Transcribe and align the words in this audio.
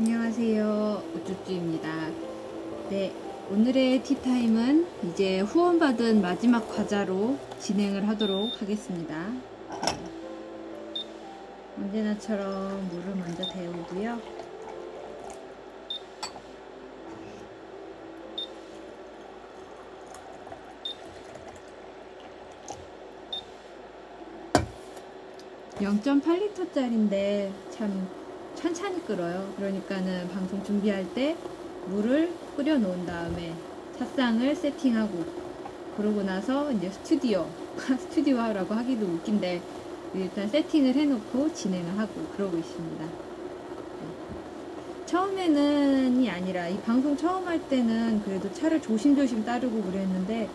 안녕하세요. 0.00 1.02
우쭈쭈입니다. 1.12 1.88
네, 2.88 3.12
오늘의 3.50 4.04
티타임은 4.04 4.86
이제 5.02 5.40
후원받은 5.40 6.22
마지막 6.22 6.68
과자로 6.68 7.36
진행을 7.58 8.06
하도록 8.06 8.48
하겠습니다. 8.62 9.26
네. 9.28 9.98
언제나처럼 11.76 12.88
물을 12.90 13.16
먼저 13.16 13.42
데우고요. 13.52 14.20
(0.8리터짜리인데) 25.80 27.50
참 27.70 28.08
천천히 28.58 29.04
끓어요. 29.06 29.52
그러니까는 29.56 30.28
방송 30.30 30.62
준비할 30.64 31.14
때 31.14 31.36
물을 31.86 32.34
끓여 32.56 32.76
놓은 32.76 33.06
다음에 33.06 33.54
찻상을 33.96 34.56
세팅하고 34.56 35.24
그러고 35.96 36.24
나서 36.24 36.72
이제 36.72 36.90
스튜디오 36.90 37.46
스튜디오라고 37.78 38.74
하기도 38.74 39.06
웃긴데 39.06 39.62
일단 40.14 40.48
세팅을 40.48 40.94
해놓고 40.94 41.52
진행을 41.52 41.98
하고 41.98 42.26
그러고 42.36 42.56
있습니다. 42.58 43.04
네. 43.04 43.12
처음에는이 45.06 46.28
아니라 46.28 46.68
이 46.68 46.80
방송 46.80 47.16
처음 47.16 47.46
할 47.46 47.60
때는 47.68 48.22
그래도 48.24 48.52
차를 48.52 48.82
조심조심 48.82 49.44
따르고 49.44 49.84
그랬는데 49.84 50.50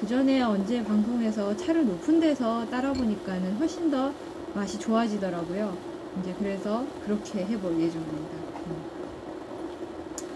그 0.00 0.08
전에 0.08 0.42
언제 0.42 0.82
방송에서 0.82 1.56
차를 1.56 1.86
높은 1.86 2.18
데서 2.18 2.68
따라 2.68 2.92
보니까는 2.92 3.58
훨씬 3.58 3.92
더 3.92 4.12
맛이 4.54 4.80
좋아지더라고요. 4.80 5.93
이제 6.14 6.34
그래서 6.34 6.92
그렇게 6.98 7.46
해볼 7.46 7.78
예정입니다. 7.80 8.38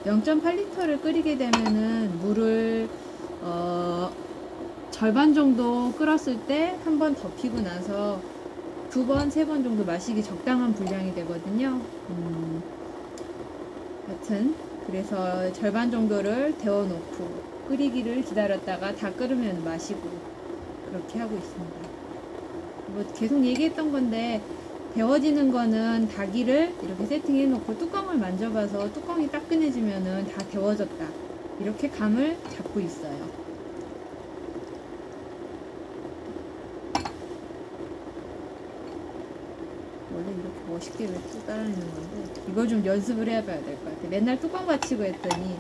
0.8리터를 0.05 1.01
끓이게 1.01 1.37
되면은 1.37 2.19
물을 2.19 2.91
어, 3.41 4.11
절반 4.91 5.35
정도 5.35 5.95
끓었을 5.95 6.47
때 6.47 6.79
한 6.85 6.99
번 6.99 7.15
덮이고 7.15 7.61
나서 7.63 8.25
두 8.91 9.07
번, 9.07 9.31
세 9.31 9.45
번 9.47 9.63
정도 9.65 9.85
마시기 9.85 10.23
적당한 10.23 10.75
분량이 10.75 11.15
되거든요. 11.15 11.89
음, 12.11 12.65
여튼 14.09 14.59
그래서 14.81 15.53
절반 15.53 15.91
정도를 15.91 16.57
데워놓고 16.59 17.45
끓이기를 17.65 18.23
기다렸다가 18.25 18.95
다 18.95 19.15
끓으면 19.15 19.63
마시고 19.63 20.23
그렇게 20.85 21.19
하고 21.21 21.37
있습니다. 21.39 21.93
뭐 22.87 23.05
계속 23.15 23.45
얘기했던 23.45 23.93
건데 23.93 24.49
데워지는 24.95 25.53
거는 25.53 26.09
닭이를 26.09 26.75
이렇게 26.83 27.07
세팅해 27.07 27.47
놓고 27.47 27.79
뚜껑을 27.79 28.17
만져봐서 28.17 28.93
뚜껑이 28.93 29.29
따끈해지면은 29.31 30.27
다 30.29 30.39
데워졌다. 30.51 31.07
이렇게 31.61 31.89
감을 31.89 32.37
잡고 32.51 32.81
있어요. 32.81 33.29
원래 40.15 40.27
이렇게 40.33 40.71
멋있게 40.71 41.05
왜 41.07 41.15
따라내는 41.47 41.81
건데 41.81 42.41
이걸 42.51 42.69
좀 42.69 42.85
연습을 42.85 43.29
해봐야 43.29 43.63
될 43.65 43.77
것 43.77 43.85
같아. 43.85 44.09
맨날 44.09 44.41
뚜껑 44.41 44.67
받치고 44.67 45.05
했더니 45.05 45.57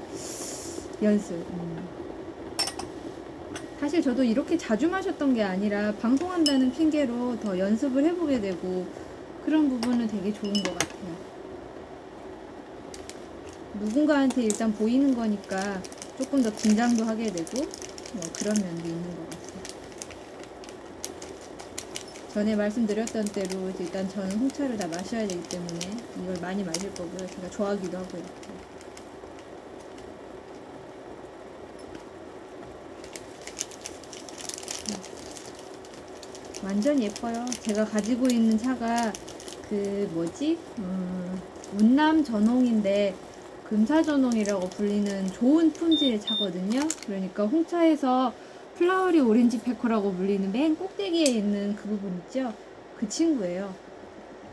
연습. 1.03 1.33
음. 1.35 1.89
사실 3.79 4.03
저도 4.03 4.25
이렇게 4.25 4.57
자주 4.59 4.89
마셨던 4.89 5.35
게 5.35 5.43
아니라 5.45 5.93
방송한다는 5.95 6.73
핑계로 6.73 7.39
더 7.41 7.57
연습을 7.59 8.05
해보게 8.07 8.41
되고 8.41 8.87
그런 9.45 9.69
부분은 9.69 10.07
되게 10.07 10.33
좋은 10.33 10.53
것 10.63 10.79
같아요. 10.79 11.17
누군가한테 13.81 14.43
일단 14.43 14.73
보이는 14.73 15.15
거니까 15.15 15.81
조금 16.19 16.43
더 16.43 16.51
긴장도 16.51 17.05
하게 17.05 17.31
되고 17.31 17.59
뭐 17.59 18.23
그런 18.35 18.55
면도 18.55 18.89
있는 18.89 19.17
것 19.17 19.31
같아요. 19.31 19.49
전에 22.33 22.57
말씀드렸던 22.57 23.25
대로 23.27 23.71
일단 23.79 24.09
저는 24.09 24.39
홍차를 24.39 24.77
다 24.77 24.87
마셔야 24.87 25.27
되기 25.27 25.43
때문에 25.49 25.79
이걸 26.23 26.37
많이 26.41 26.63
마실 26.63 26.93
거고요. 26.95 27.27
제가 27.27 27.51
좋아하기도 27.51 27.97
하고 27.97 28.17
이렇게. 28.17 28.49
완전 36.63 37.01
예뻐요. 37.03 37.47
제가 37.63 37.85
가지고 37.85 38.27
있는 38.27 38.59
차가 38.59 39.13
그 39.69 40.09
뭐지? 40.15 40.59
음, 40.79 41.41
운남 41.79 42.25
전홍인데 42.25 43.15
금사 43.69 44.03
전홍이라고 44.03 44.69
불리는 44.71 45.27
좋은 45.33 45.71
품질의 45.73 46.21
차거든요. 46.21 46.81
그러니까 47.07 47.45
홍차에서 47.45 48.33
flowery 48.77 49.21
orange 49.21 49.61
pekoe라고 49.61 50.13
불리는 50.15 50.51
맨 50.53 50.75
꼭대기에 50.75 51.25
있는 51.25 51.77
그 51.77 51.89
부분 51.89 52.23
있죠? 52.25 52.55
그 52.97 53.09
친구예요. 53.09 53.75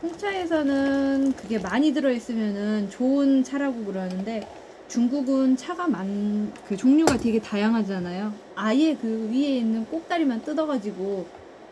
홍차에서는 0.02 1.32
그게 1.32 1.58
많이 1.58 1.94
들어있으면은 1.94 2.90
좋은 2.90 3.42
차라고 3.42 3.84
그러는데 3.84 4.46
중국은 4.88 5.56
차가 5.56 5.88
많, 5.88 6.52
그 6.68 6.76
종류가 6.76 7.16
되게 7.16 7.40
다양하잖아요. 7.40 8.32
아예 8.54 8.94
그 8.94 9.28
위에 9.32 9.56
있는 9.58 9.86
꼭다리만 9.86 10.42
뜯어가지고 10.42 11.26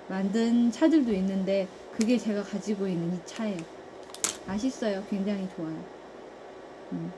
만든 0.09 0.71
차들도 0.73 1.13
있는데 1.13 1.69
그게 1.97 2.19
제가 2.19 2.43
가지고 2.43 2.89
있는 2.89 3.15
이 3.15 3.21
차예요. 3.25 3.59
맛있어요. 4.47 5.05
굉장히 5.09 5.49
좋아요. 5.55 5.85
음. 6.93 7.13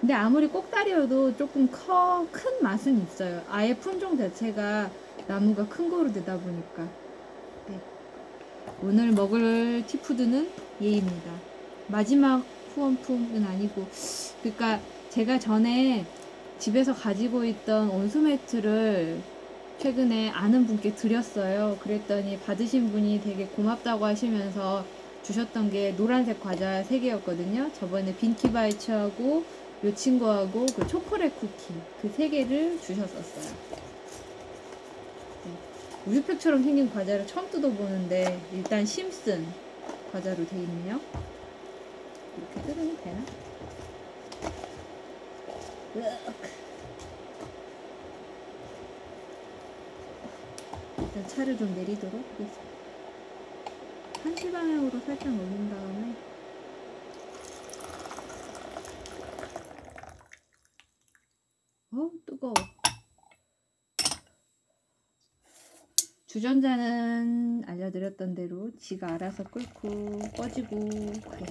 근데 0.00 0.14
아무리 0.14 0.48
꼭다리여도 0.48 1.36
조금 1.36 1.70
커, 1.70 2.26
큰 2.32 2.62
맛은 2.62 3.02
있어요. 3.04 3.42
아예 3.48 3.76
품종 3.76 4.16
자체가 4.16 4.90
나무가 5.28 5.68
큰 5.68 5.88
거로 5.88 6.12
되다 6.12 6.36
보니까. 6.38 6.88
네. 7.68 7.78
오늘 8.82 9.12
먹을 9.12 9.84
티푸드는 9.86 10.50
얘입니다. 10.82 11.30
마지막 11.86 12.42
후원품은 12.74 13.44
아니고, 13.44 13.86
그러니까 14.40 14.80
제가 15.10 15.38
전에 15.38 16.04
집에서 16.58 16.94
가지고 16.94 17.44
있던 17.44 17.90
온수매트를 17.90 19.20
최근에 19.78 20.30
아는 20.30 20.66
분께 20.66 20.94
드렸어요. 20.94 21.76
그랬더니 21.80 22.38
받으신 22.38 22.90
분이 22.92 23.20
되게 23.22 23.46
고맙다고 23.46 24.04
하시면서 24.04 24.84
주셨던 25.22 25.70
게 25.70 25.94
노란색 25.96 26.40
과자 26.40 26.82
3개였거든요. 26.84 27.72
저번에 27.74 28.14
빈키바이츠하고 28.16 29.44
요 29.84 29.94
친구하고 29.94 30.66
그 30.66 30.86
초콜릿 30.86 31.38
쿠키 31.40 31.74
그 32.00 32.12
3개를 32.12 32.80
주셨었어요. 32.80 33.54
네. 35.44 35.50
우유팩처럼 36.06 36.62
생긴 36.62 36.90
과자를 36.90 37.26
처음 37.26 37.50
뜯어보는데 37.50 38.40
일단 38.52 38.86
심슨 38.86 39.46
과자로 40.12 40.46
돼 40.46 40.56
있네요. 40.56 41.00
이렇게 42.36 42.62
뜯으면 42.62 42.96
되나? 43.02 43.22
으악. 45.96 46.61
일단 51.14 51.28
차를 51.28 51.58
좀 51.58 51.74
내리도록 51.74 52.14
하겠습니다. 52.14 52.62
한시 54.22 54.50
방향으로 54.50 54.98
살짝 55.00 55.28
올린 55.28 55.68
다음에 55.68 56.16
어 61.90 62.10
뜨거워. 62.24 62.54
주전자는 66.28 67.64
알려드렸던 67.66 68.34
대로 68.34 68.74
지가 68.78 69.12
알아서 69.12 69.44
끓고 69.44 70.18
꺼지고 70.34 70.78
그래요. 70.78 71.46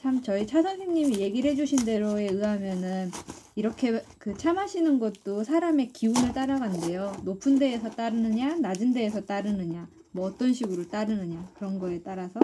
참 0.00 0.20
저희 0.20 0.48
차 0.48 0.62
선생님이 0.62 1.20
얘기를 1.20 1.52
해주신 1.52 1.84
대로에 1.84 2.24
의하면은 2.24 3.12
이렇게 3.54 4.02
그 4.18 4.34
차 4.34 4.52
마시는 4.52 4.98
것도 4.98 5.44
사람의 5.44 5.88
기운을 5.88 6.32
따라간대요. 6.32 7.16
높은 7.24 7.58
데에서 7.58 7.90
따르느냐, 7.90 8.56
낮은 8.56 8.92
데에서 8.92 9.24
따르느냐, 9.24 9.88
뭐 10.12 10.26
어떤 10.26 10.52
식으로 10.52 10.88
따르느냐 10.88 11.50
그런 11.54 11.78
거에 11.78 12.02
따라서 12.02 12.40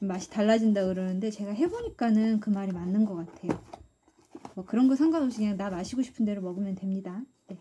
맛이 0.00 0.28
달라진다 0.30 0.84
그러는데 0.86 1.30
제가 1.30 1.52
해보니까는 1.52 2.40
그 2.40 2.50
말이 2.50 2.72
맞는 2.72 3.04
것 3.06 3.14
같아요. 3.14 3.62
뭐 4.54 4.64
그런 4.64 4.88
거 4.88 4.96
상관없이 4.96 5.38
그냥 5.38 5.56
나 5.56 5.70
마시고 5.70 6.02
싶은 6.02 6.24
대로 6.24 6.42
먹으면 6.42 6.74
됩니다. 6.74 7.22
네. 7.48 7.58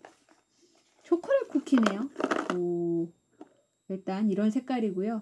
초콜릿 1.03 1.49
쿠키네요. 1.49 2.09
오, 2.57 3.07
일단 3.89 4.29
이런 4.29 4.51
색깔이고요. 4.51 5.21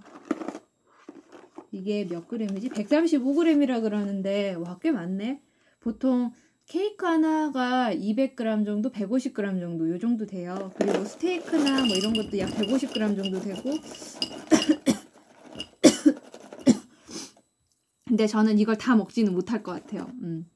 이게 1.72 2.06
몇 2.06 2.28
그램이지? 2.28 2.70
135g이라 2.70 3.82
그러는데 3.82 4.56
와 4.56 4.78
꽤 4.82 4.92
많네. 4.92 5.42
보통 5.80 6.32
케이크 6.72 7.06
하나가 7.06 7.94
200g 7.94 8.66
정도, 8.66 8.90
150g 8.90 9.60
정도 9.60 9.88
요 9.90 10.00
정도 10.00 10.26
돼요. 10.26 10.72
그리고 10.78 11.04
스테이크나 11.04 11.86
뭐 11.86 11.98
이런 11.98 12.14
것도 12.14 12.40
약 12.40 12.50
150g 12.52 13.18
정도 13.18 13.42
되고 13.42 13.72
근데 18.08 18.26
저는 18.26 18.58
이걸 18.58 18.78
다 18.78 18.96
먹지는 18.96 19.34
못할 19.34 19.62
것 19.62 19.74
같아요. 19.74 20.10
음. 20.22 20.50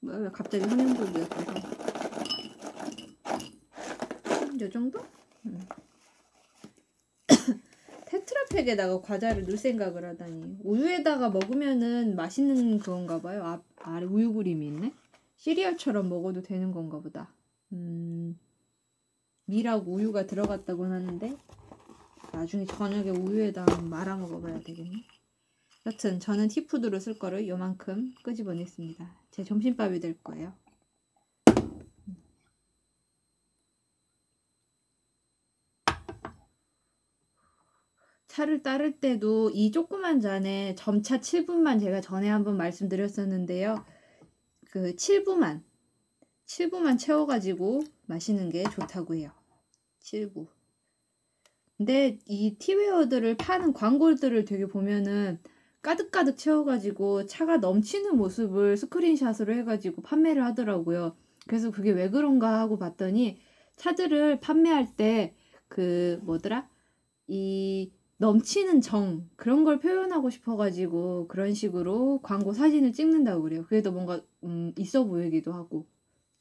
뭐야, 0.00 0.18
왜 0.18 0.28
갑자기 0.32 0.64
화면보기가 0.64 1.28
떠서. 1.28 1.52
이 4.52 4.58
정도? 4.68 4.98
음. 5.44 5.60
테트라팩에다가 8.06 9.00
과자를 9.00 9.44
넣을 9.44 9.56
생각을 9.56 10.06
하다니. 10.06 10.56
우유에다가 10.64 11.30
먹으면은 11.30 12.16
맛있는 12.16 12.80
그건가 12.80 13.20
봐요. 13.20 13.44
앞, 13.44 13.62
아래 13.76 14.06
우유 14.06 14.32
그림이 14.32 14.66
있네? 14.66 14.92
시리얼처럼 15.36 16.08
먹어도 16.08 16.42
되는 16.42 16.72
건가 16.72 17.00
보다. 17.00 17.32
음, 17.72 18.38
밀하고 19.46 19.94
우유가 19.94 20.26
들어갔다고 20.26 20.84
하는데, 20.84 21.36
나중에 22.32 22.64
저녁에 22.66 23.10
우유에다 23.10 23.64
말아 23.82 24.16
먹어봐야 24.16 24.60
되겠네. 24.60 25.04
여튼 25.86 26.18
저는 26.18 26.48
티푸드로 26.48 26.98
쓸 26.98 27.18
거를 27.18 27.46
요만큼 27.48 28.12
끄집어냈습니다. 28.24 29.16
제 29.30 29.44
점심밥이 29.44 30.00
될 30.00 30.20
거예요. 30.22 30.52
차를 38.36 38.62
따를 38.62 39.00
때도 39.00 39.50
이 39.50 39.70
조그만 39.70 40.20
잔에 40.20 40.74
점차 40.74 41.20
7분만 41.20 41.80
제가 41.80 42.02
전에 42.02 42.28
한번 42.28 42.58
말씀드렸었는데요. 42.58 43.82
그 44.76 44.94
7부만 44.94 45.62
7부만 46.44 46.98
채워가지고 46.98 47.82
마시는 48.04 48.50
게 48.50 48.62
좋다고 48.64 49.14
해요. 49.14 49.30
7부. 50.02 50.46
근데 51.78 52.18
이 52.26 52.58
티웨어들을 52.58 53.38
파는 53.38 53.72
광고들을 53.72 54.44
되게 54.44 54.66
보면은 54.66 55.40
가득가득 55.80 56.36
채워가지고 56.36 57.24
차가 57.24 57.56
넘치는 57.56 58.18
모습을 58.18 58.76
스크린샷으로 58.76 59.54
해가지고 59.54 60.02
판매를 60.02 60.44
하더라고요. 60.44 61.16
그래서 61.46 61.70
그게 61.70 61.90
왜 61.92 62.10
그런가 62.10 62.60
하고 62.60 62.78
봤더니 62.78 63.40
차들을 63.76 64.40
판매할 64.40 64.94
때 64.94 65.34
그 65.68 66.20
뭐더라? 66.22 66.68
이 67.28 67.90
넘치는 68.18 68.80
정 68.80 69.28
그런 69.36 69.64
걸 69.64 69.78
표현하고 69.78 70.30
싶어가지고 70.30 71.28
그런 71.28 71.52
식으로 71.54 72.20
광고 72.22 72.52
사진을 72.52 72.92
찍는다고 72.92 73.42
그래요. 73.42 73.64
그래도 73.66 73.92
뭔가 73.92 74.22
음, 74.44 74.72
있어 74.78 75.04
보이기도 75.04 75.52
하고 75.52 75.86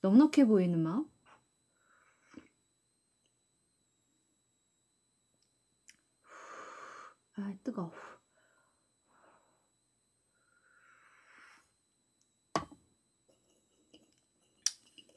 넉넉해 0.02 0.46
보이는 0.48 0.80
마음. 0.82 1.06
아 7.38 7.54
뜨거워. 7.64 7.92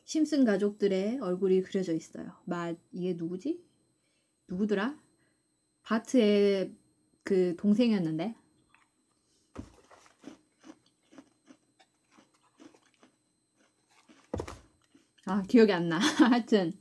심슨 0.05 0.45
가족들의 0.45 1.19
얼굴이 1.21 1.63
그려져 1.63 1.93
있어요. 1.93 2.33
마 2.47 2.75
이게 2.93 3.13
누구지? 3.13 3.63
누구더라? 4.49 5.08
바트의 5.89 6.75
그 7.25 7.57
동생이었는데 7.57 8.35
아 15.25 15.43
기억이 15.49 15.73
안 15.73 15.89
나. 15.89 15.99
하여튼 16.31 16.75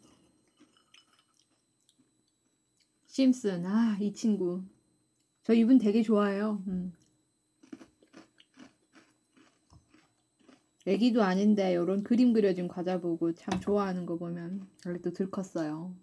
심슨 3.07 3.65
아 3.65 3.97
이 4.01 4.11
친구 4.11 4.61
저 5.43 5.53
이분 5.53 5.77
되게 5.77 6.03
좋아해요. 6.03 6.61
음. 6.67 6.93
애기도 10.85 11.23
아닌데 11.23 11.75
요런 11.75 12.03
그림 12.03 12.33
그려진 12.33 12.67
과자 12.67 12.99
보고 12.99 13.33
참 13.33 13.57
좋아하는 13.61 14.05
거 14.05 14.17
보면 14.17 14.67
원래 14.85 14.99
또 14.99 15.11
들컸어요. 15.13 15.95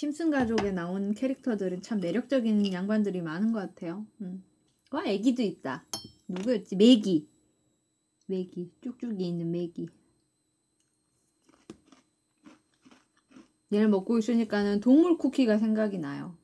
심슨 0.00 0.30
가족에 0.30 0.72
나온 0.72 1.12
캐릭터들은 1.12 1.82
참 1.82 2.00
매력적인 2.00 2.72
양반들이 2.72 3.20
많은 3.20 3.52
것 3.52 3.58
같아요. 3.58 4.06
음. 4.22 4.42
와, 4.92 5.04
애기도 5.04 5.42
있다. 5.42 5.84
누구였지? 6.26 6.76
메기. 6.76 7.28
메기. 8.26 8.72
쭉쭉이 8.80 9.28
있는 9.28 9.50
메기. 9.50 9.90
얘를 13.74 13.88
먹고 13.88 14.16
있으니까는 14.16 14.80
동물 14.80 15.18
쿠키가 15.18 15.58
생각이 15.58 15.98
나요. 15.98 16.34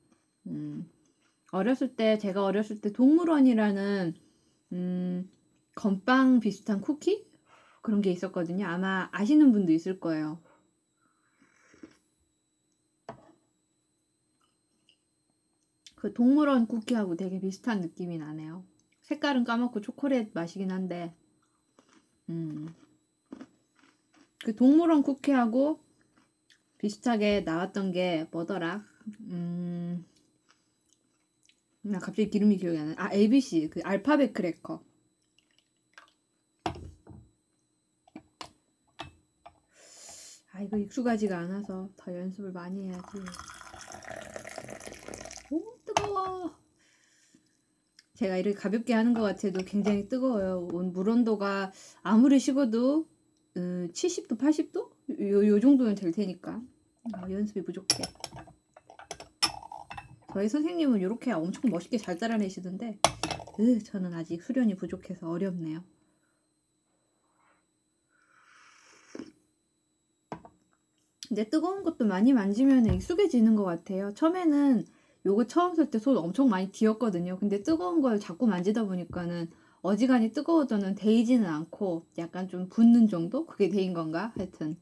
음. 0.48 0.86
어렸을 1.50 1.96
때, 1.96 2.18
제가 2.18 2.44
어렸을 2.44 2.82
때 2.82 2.92
동물원이라는, 2.92 4.14
음, 4.72 5.30
건빵 5.74 6.40
비슷한 6.40 6.82
쿠키? 6.82 7.26
그런 7.80 8.02
게 8.02 8.10
있었거든요. 8.10 8.66
아마 8.66 9.08
아시는 9.12 9.50
분도 9.52 9.72
있을 9.72 9.98
거예요. 9.98 10.42
그 15.96 16.12
동물원 16.12 16.66
쿠키하고 16.66 17.16
되게 17.16 17.40
비슷한 17.40 17.80
느낌이 17.80 18.18
나네요. 18.18 18.64
색깔은 19.02 19.44
까맣고 19.44 19.80
초콜릿 19.80 20.30
맛이긴 20.34 20.70
한데, 20.70 21.14
음. 22.28 22.68
그 24.44 24.54
동물원 24.54 25.02
쿠키하고 25.02 25.80
비슷하게 26.78 27.40
나왔던 27.40 27.92
게 27.92 28.28
뭐더라? 28.30 28.84
음. 29.30 30.04
나 31.82 31.98
갑자기 31.98 32.28
기름이 32.30 32.58
기억이 32.58 32.78
안 32.78 32.94
나. 32.94 32.94
아, 32.98 33.12
ABC. 33.12 33.70
그 33.70 33.80
알파벳 33.82 34.32
크래커. 34.34 34.82
아, 40.52 40.62
이거 40.62 40.76
익숙하지가 40.78 41.38
않아서 41.38 41.90
더 41.96 42.14
연습을 42.14 42.52
많이 42.52 42.84
해야지. 42.84 43.18
제가 48.14 48.38
이렇게 48.38 48.56
가볍게 48.56 48.94
하는 48.94 49.12
것 49.12 49.20
같아도 49.22 49.62
굉장히 49.64 50.08
뜨거워요. 50.08 50.68
온- 50.72 50.92
물 50.92 51.08
온도가 51.08 51.72
아무리 52.02 52.38
식어도 52.38 53.06
어, 53.56 53.60
70도, 53.92 54.38
80도? 54.38 54.90
요, 55.20 55.46
요 55.46 55.60
정도는 55.60 55.94
될 55.94 56.12
테니까. 56.12 56.60
아, 57.12 57.30
연습이 57.30 57.62
부족해. 57.62 58.02
저희 60.32 60.48
선생님은 60.48 61.00
이렇게 61.00 61.32
엄청 61.32 61.70
멋있게 61.70 61.96
잘 61.96 62.18
따라내시던데, 62.18 62.98
으, 63.60 63.78
저는 63.82 64.12
아직 64.12 64.42
수련이 64.42 64.76
부족해서 64.76 65.30
어렵네요. 65.30 65.82
근데 71.28 71.48
뜨거운 71.48 71.82
것도 71.82 72.04
많이 72.06 72.32
만지면 72.32 72.86
익숙해지는 72.92 73.56
것 73.56 73.64
같아요. 73.64 74.12
처음에는 74.14 74.84
요거 75.26 75.46
처음 75.46 75.74
쓸 75.74 75.90
때 75.90 75.98
손 75.98 76.16
엄청 76.16 76.48
많이 76.48 76.70
뒤었거든요. 76.72 77.38
근데 77.38 77.62
뜨거운 77.62 78.00
걸 78.00 78.18
자꾸 78.20 78.46
만지다 78.46 78.84
보니까는 78.84 79.50
어지간히 79.82 80.32
뜨거워져는 80.32 80.94
데이지는 80.94 81.46
않고 81.46 82.06
약간 82.18 82.48
좀 82.48 82.68
붓는 82.70 83.08
정도? 83.08 83.44
그게 83.46 83.68
데인 83.68 83.92
건가? 83.92 84.32
하여튼 84.36 84.76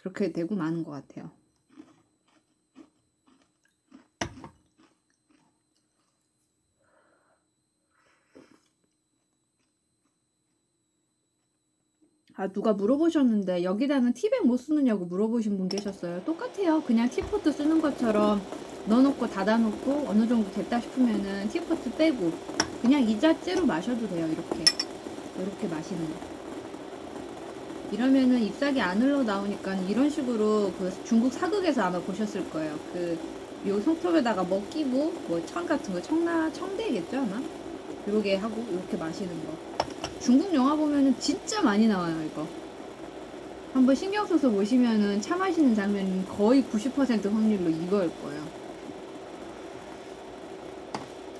그렇게 0.00 0.32
되고 0.32 0.54
마는 0.54 0.84
것 0.84 0.90
같아요. 0.92 1.30
아 12.36 12.48
누가 12.48 12.72
물어보셨는데 12.72 13.62
여기다는 13.62 14.12
티백 14.12 14.44
못 14.46 14.56
쓰느냐고 14.56 15.04
물어보신 15.06 15.56
분 15.56 15.68
계셨어요. 15.68 16.24
똑같아요. 16.24 16.82
그냥 16.82 17.08
티포트 17.08 17.52
쓰는 17.52 17.80
것처럼 17.80 18.48
넣어놓고 18.84 19.28
닫아놓고 19.28 20.06
어느 20.08 20.26
정도 20.26 20.50
됐다 20.50 20.80
싶으면은 20.80 21.48
티포트 21.48 21.94
빼고 21.94 22.40
그냥 22.82 23.02
이 23.02 23.18
자체로 23.20 23.64
마셔도 23.66 24.08
돼요. 24.08 24.26
이렇게 24.28 24.64
이렇게 25.36 25.68
마시는 25.68 26.12
거. 26.12 26.20
이러면은 27.90 28.40
잎사귀 28.42 28.80
안 28.80 29.00
흘러 29.00 29.22
나오니까 29.22 29.76
이런 29.76 30.10
식으로 30.10 30.74
그 30.76 30.90
중국 31.04 31.32
사극에서 31.32 31.82
아마 31.82 32.00
보셨을 32.02 32.48
거예요. 32.50 32.80
그요 32.92 33.80
손톱에다가 33.80 34.44
뭐 34.44 34.66
끼고 34.68 35.22
뭐 35.28 35.44
청 35.46 35.66
같은 35.66 35.92
거 35.94 36.00
청나 36.02 36.50
청대겠죠 36.52 37.18
아마. 37.20 37.44
요렇게 38.08 38.36
하고 38.36 38.66
이렇게 38.70 38.96
마시는 38.96 39.44
거. 39.44 39.58
중국 40.24 40.54
영화 40.54 40.74
보면은 40.74 41.18
진짜 41.18 41.60
많이 41.62 41.86
나와요 41.86 42.22
이거. 42.22 42.50
한번 43.72 43.94
신경 43.94 44.26
써서 44.26 44.50
보시면은 44.50 45.20
차 45.20 45.36
마시는 45.36 45.74
장면은 45.74 46.24
거의 46.24 46.64
90% 46.64 47.30
확률로 47.30 47.68
이거일 47.68 48.16
거예요. 48.16 48.50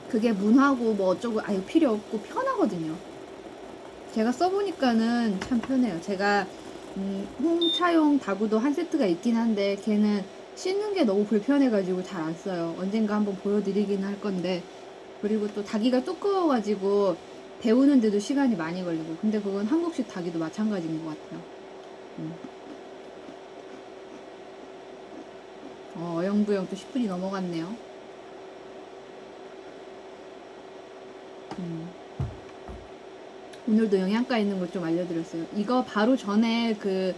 그게 0.06 0.32
문화고 0.32 0.94
뭐 0.96 1.08
어쩌고 1.08 1.40
아유 1.44 1.64
필요 1.64 1.92
없고 1.92 2.20
편하거든요. 2.22 3.00
제가 4.10 4.32
써보니까는 4.32 5.40
참 5.40 5.62
편해요. 5.62 6.00
제가 6.00 6.50
음, 6.98 7.26
홍차용 7.38 8.18
다구도 8.20 8.58
한 8.58 8.74
세트가 8.74 9.06
있긴 9.06 9.36
한데 9.36 9.76
걔는 9.76 10.28
씻는 10.54 10.92
게 10.92 11.04
너무 11.04 11.24
불편해가지고 11.24 12.02
잘 12.02 12.22
안 12.22 12.34
써요. 12.34 12.76
언젠가 12.78 13.16
한번 13.16 13.36
보여드리긴 13.36 14.04
할 14.04 14.20
건데 14.20 14.68
그리고 15.20 15.48
또 15.52 15.64
닭이가 15.64 16.04
두꺼워가지고 16.04 17.16
데우는데도 17.64 18.18
시간이 18.18 18.56
많이 18.56 18.85
걸리고 18.85 19.16
근데 19.16 19.40
그건 19.40 19.64
한국식 19.66 20.06
닭이도 20.09 20.38
마찬가지인 20.38 21.02
것 21.02 21.18
같아요. 21.18 21.40
음. 22.18 22.38
어, 25.94 26.16
어영부영 26.18 26.68
또 26.68 26.76
10분이 26.76 27.06
넘어갔네요. 27.06 27.75
음. 31.59 31.94
오늘도 33.66 33.99
영양가 33.99 34.37
있는 34.38 34.59
것 34.59 34.71
좀 34.71 34.85
알려드렸어요. 34.85 35.47
이거 35.54 35.85
바로 35.85 36.16
전에 36.16 36.76
그 36.78 37.14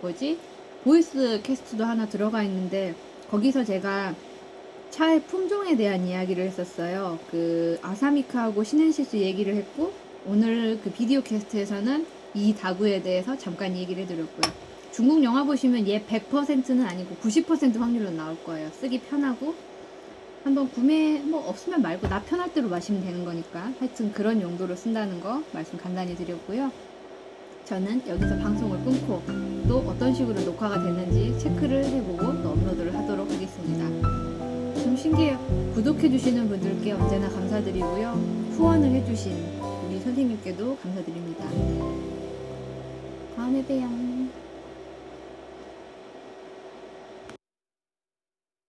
뭐지 0.00 0.38
voice 0.84 1.40
cast도 1.42 1.84
하나 1.84 2.06
들어가 2.08 2.42
있는데 2.44 2.94
거기서 3.26 3.64
제가 3.64 4.14
차의 4.90 5.22
품종에 5.22 5.76
대한 5.76 6.06
이야기를 6.06 6.44
했었어요. 6.44 7.18
그 7.30 7.78
assamica하고 7.82 8.64
sinensis 8.64 9.16
얘기를 9.16 9.54
했고 9.54 9.92
오늘 10.26 10.80
그 10.82 10.90
video 10.90 11.22
cast에서는 11.22 12.06
이 12.34 12.54
다구에 12.54 13.02
대해서 13.02 13.36
잠깐 13.38 13.76
얘기를 13.76 14.02
해드렸고요. 14.02 14.52
중국 14.92 15.22
영화 15.22 15.44
보시면 15.44 15.86
얘 15.88 16.04
100%는 16.04 16.84
아니고 16.84 17.16
90% 17.22 17.78
확률로 17.78 18.10
나올 18.10 18.36
거예요. 18.44 18.68
쓰기 18.72 19.00
편하고 19.00 19.54
한번 20.42 20.68
구매 20.70 21.20
뭐 21.20 21.48
없으면 21.48 21.82
말고 21.82 22.08
나 22.08 22.22
편할 22.22 22.52
대로 22.52 22.68
마시면 22.68 23.04
되는 23.04 23.24
거니까 23.24 23.72
하여튼 23.78 24.12
그런 24.12 24.40
용도로 24.40 24.74
쓴다는 24.74 25.20
거 25.20 25.42
말씀 25.52 25.78
간단히 25.78 26.16
드렸고요. 26.16 26.70
저는 27.64 28.02
여기서 28.08 28.36
방송을 28.38 28.78
끊고 28.84 29.22
또 29.68 29.78
어떤 29.86 30.12
식으로 30.12 30.40
녹화가 30.40 30.82
됐는지 30.82 31.38
체크를 31.38 31.84
해보고 31.84 32.42
또 32.42 32.50
업로드를 32.50 32.96
하도록 32.96 33.30
하겠습니다. 33.30 34.39
좀 35.00 35.12
신기해요. 35.12 35.38
구독해주시는 35.74 36.48
분들께 36.48 36.92
언제나 36.92 37.28
감사드리고요. 37.30 38.10
후원을 38.52 38.90
해주신 38.90 39.32
우리 39.88 39.98
선생님께도 39.98 40.76
감사드립니다. 40.76 41.44
다음에 43.34 43.64
봬요. 43.64 44.19